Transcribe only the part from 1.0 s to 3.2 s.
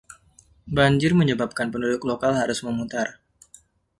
menyebabkan penduduk lokal harus memutar.